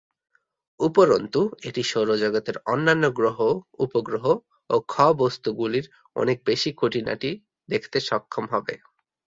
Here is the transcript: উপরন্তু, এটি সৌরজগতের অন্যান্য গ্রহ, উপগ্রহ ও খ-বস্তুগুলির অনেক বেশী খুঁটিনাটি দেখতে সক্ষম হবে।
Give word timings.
উপরন্তু, 0.79 1.39
এটি 1.63 1.81
সৌরজগতের 1.83 2.57
অন্যান্য 2.65 3.05
গ্রহ, 3.11 3.37
উপগ্রহ 3.79 4.25
ও 4.69 4.75
খ-বস্তুগুলির 4.87 5.85
অনেক 6.15 6.37
বেশী 6.45 6.71
খুঁটিনাটি 6.73 7.29
দেখতে 7.69 7.97
সক্ষম 8.01 8.45
হবে। 8.51 8.75